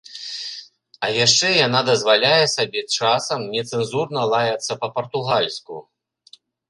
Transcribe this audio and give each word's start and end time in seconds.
А 1.07 1.09
яшчэ 1.25 1.51
яна 1.67 1.79
дазваляе 1.89 2.45
сабе 2.55 2.81
часам 3.01 3.45
нецэнзурна 3.57 4.21
лаяцца 4.33 4.79
па-партугальску. 4.87 5.79